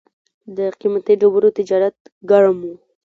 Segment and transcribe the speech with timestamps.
[0.55, 1.95] د قیمتي ډبرو تجارت
[2.29, 2.71] ګرم و